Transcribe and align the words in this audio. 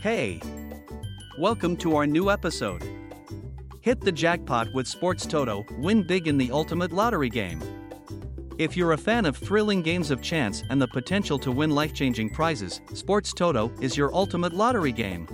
Hey! 0.00 0.40
Welcome 1.36 1.76
to 1.76 1.94
our 1.96 2.06
new 2.06 2.30
episode. 2.30 2.82
Hit 3.82 4.00
the 4.00 4.10
jackpot 4.10 4.72
with 4.72 4.88
Sports 4.88 5.26
Toto, 5.26 5.66
win 5.76 6.06
big 6.06 6.26
in 6.26 6.38
the 6.38 6.50
ultimate 6.52 6.90
lottery 6.90 7.28
game. 7.28 7.60
If 8.56 8.78
you're 8.78 8.92
a 8.92 8.96
fan 8.96 9.26
of 9.26 9.36
thrilling 9.36 9.82
games 9.82 10.10
of 10.10 10.22
chance 10.22 10.62
and 10.70 10.80
the 10.80 10.88
potential 10.88 11.38
to 11.40 11.52
win 11.52 11.72
life 11.72 11.92
changing 11.92 12.30
prizes, 12.30 12.80
Sports 12.94 13.34
Toto 13.34 13.70
is 13.82 13.94
your 13.94 14.10
ultimate 14.14 14.54
lottery 14.54 14.90
game. 14.90 15.28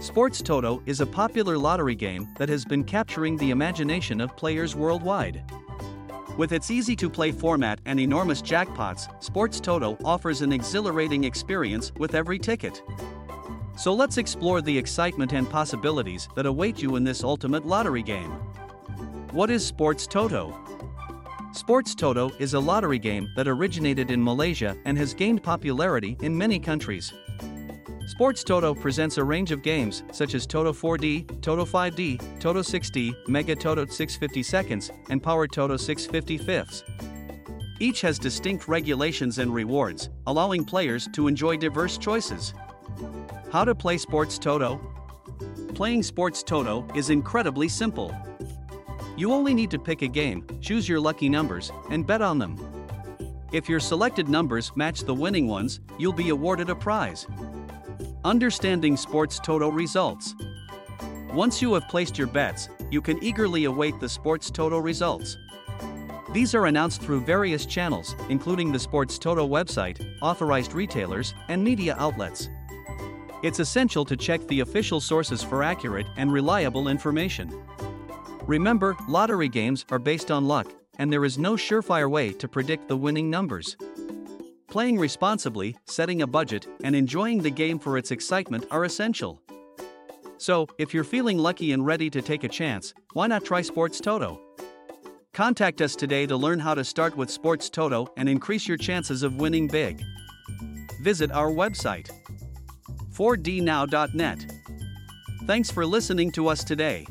Sports 0.00 0.42
Toto 0.42 0.82
is 0.86 1.00
a 1.00 1.06
popular 1.06 1.56
lottery 1.56 1.94
game 1.94 2.26
that 2.36 2.48
has 2.48 2.64
been 2.64 2.82
capturing 2.82 3.36
the 3.36 3.52
imagination 3.52 4.20
of 4.20 4.36
players 4.36 4.74
worldwide. 4.74 5.44
With 6.36 6.50
its 6.50 6.72
easy 6.72 6.96
to 6.96 7.08
play 7.08 7.30
format 7.30 7.80
and 7.84 8.00
enormous 8.00 8.42
jackpots, 8.42 9.22
Sports 9.22 9.60
Toto 9.60 9.96
offers 10.04 10.42
an 10.42 10.52
exhilarating 10.52 11.22
experience 11.22 11.92
with 11.94 12.16
every 12.16 12.40
ticket. 12.40 12.82
So 13.78 13.94
let's 13.94 14.18
explore 14.18 14.60
the 14.60 14.76
excitement 14.76 15.32
and 15.32 15.48
possibilities 15.48 16.28
that 16.34 16.46
await 16.46 16.82
you 16.82 16.96
in 16.96 17.04
this 17.04 17.22
ultimate 17.22 17.64
lottery 17.64 18.02
game. 18.02 18.32
What 19.30 19.50
is 19.50 19.64
Sports 19.64 20.08
Toto? 20.08 20.52
Sports 21.52 21.94
Toto 21.94 22.30
is 22.40 22.54
a 22.54 22.60
lottery 22.60 22.98
game 22.98 23.30
that 23.36 23.46
originated 23.46 24.10
in 24.10 24.22
Malaysia 24.22 24.76
and 24.84 24.98
has 24.98 25.14
gained 25.14 25.44
popularity 25.44 26.16
in 26.22 26.36
many 26.36 26.58
countries. 26.58 27.12
Sports 28.08 28.42
Toto 28.42 28.74
presents 28.74 29.16
a 29.16 29.22
range 29.22 29.52
of 29.52 29.62
games 29.62 30.02
such 30.10 30.34
as 30.34 30.44
Toto 30.44 30.72
4D, 30.72 31.40
Toto 31.40 31.64
5D, 31.64 32.40
Toto 32.40 32.62
6D, 32.62 33.28
Mega 33.28 33.54
Toto 33.54 33.86
650 33.86 34.42
seconds, 34.42 34.90
and 35.08 35.22
Power 35.22 35.46
Toto 35.46 35.76
650 35.76 36.36
fifths. 36.38 36.82
Each 37.78 38.00
has 38.00 38.18
distinct 38.18 38.66
regulations 38.66 39.38
and 39.38 39.54
rewards, 39.54 40.10
allowing 40.26 40.64
players 40.64 41.08
to 41.12 41.28
enjoy 41.28 41.56
diverse 41.56 41.96
choices. 41.96 42.54
How 43.50 43.64
to 43.64 43.74
play 43.74 43.98
Sports 43.98 44.38
Toto? 44.38 44.80
Playing 45.74 46.02
Sports 46.02 46.42
Toto 46.42 46.86
is 46.94 47.10
incredibly 47.10 47.68
simple. 47.68 48.14
You 49.16 49.32
only 49.32 49.54
need 49.54 49.70
to 49.70 49.78
pick 49.78 50.02
a 50.02 50.08
game, 50.08 50.46
choose 50.60 50.88
your 50.88 51.00
lucky 51.00 51.28
numbers, 51.28 51.72
and 51.90 52.06
bet 52.06 52.22
on 52.22 52.38
them. 52.38 52.56
If 53.52 53.68
your 53.68 53.80
selected 53.80 54.28
numbers 54.28 54.72
match 54.76 55.00
the 55.00 55.14
winning 55.14 55.48
ones, 55.48 55.80
you'll 55.98 56.12
be 56.12 56.28
awarded 56.28 56.70
a 56.70 56.74
prize. 56.74 57.26
Understanding 58.24 58.96
Sports 58.96 59.38
Toto 59.38 59.70
results. 59.70 60.34
Once 61.32 61.62
you 61.62 61.74
have 61.74 61.88
placed 61.88 62.18
your 62.18 62.26
bets, 62.26 62.68
you 62.90 63.00
can 63.00 63.22
eagerly 63.22 63.64
await 63.64 63.98
the 64.00 64.08
Sports 64.08 64.50
Toto 64.50 64.78
results. 64.78 65.36
These 66.32 66.54
are 66.54 66.66
announced 66.66 67.00
through 67.00 67.22
various 67.22 67.64
channels, 67.64 68.14
including 68.28 68.70
the 68.70 68.78
Sports 68.78 69.18
Toto 69.18 69.48
website, 69.48 69.98
authorized 70.20 70.74
retailers, 70.74 71.34
and 71.48 71.64
media 71.64 71.96
outlets. 71.98 72.50
It's 73.40 73.60
essential 73.60 74.04
to 74.04 74.16
check 74.16 74.44
the 74.48 74.60
official 74.60 75.00
sources 75.00 75.44
for 75.44 75.62
accurate 75.62 76.08
and 76.16 76.32
reliable 76.32 76.88
information. 76.88 77.62
Remember, 78.48 78.96
lottery 79.06 79.48
games 79.48 79.84
are 79.90 80.00
based 80.00 80.32
on 80.32 80.48
luck, 80.48 80.66
and 80.98 81.12
there 81.12 81.24
is 81.24 81.38
no 81.38 81.52
surefire 81.52 82.10
way 82.10 82.32
to 82.32 82.48
predict 82.48 82.88
the 82.88 82.96
winning 82.96 83.30
numbers. 83.30 83.76
Playing 84.66 84.98
responsibly, 84.98 85.76
setting 85.84 86.22
a 86.22 86.26
budget, 86.26 86.66
and 86.82 86.96
enjoying 86.96 87.38
the 87.38 87.50
game 87.50 87.78
for 87.78 87.96
its 87.96 88.10
excitement 88.10 88.66
are 88.72 88.84
essential. 88.84 89.40
So, 90.38 90.66
if 90.78 90.92
you're 90.92 91.04
feeling 91.04 91.38
lucky 91.38 91.70
and 91.72 91.86
ready 91.86 92.10
to 92.10 92.20
take 92.20 92.42
a 92.42 92.48
chance, 92.48 92.92
why 93.12 93.28
not 93.28 93.44
try 93.44 93.62
Sports 93.62 94.00
Toto? 94.00 94.40
Contact 95.32 95.80
us 95.80 95.94
today 95.94 96.26
to 96.26 96.36
learn 96.36 96.58
how 96.58 96.74
to 96.74 96.82
start 96.82 97.16
with 97.16 97.30
Sports 97.30 97.70
Toto 97.70 98.08
and 98.16 98.28
increase 98.28 98.66
your 98.66 98.76
chances 98.76 99.22
of 99.22 99.36
winning 99.36 99.68
big. 99.68 100.02
Visit 101.02 101.30
our 101.30 101.50
website 101.50 102.10
4dnow.net. 103.18 104.46
Thanks 105.44 105.70
for 105.70 105.84
listening 105.84 106.30
to 106.32 106.46
us 106.46 106.62
today. 106.62 107.04